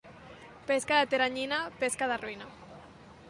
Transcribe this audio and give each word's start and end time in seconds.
Pesca 0.69 0.95
de 1.01 1.09
teranyina, 1.11 1.59
pesca 1.83 2.07
de 2.13 2.17
ruïna. 2.25 2.49